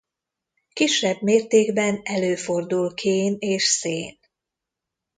Kisebb 0.73 1.21
mértékben 1.21 1.99
előfordul 2.03 2.93
kén 2.93 3.35
és 3.39 3.63
szén. 3.63 4.19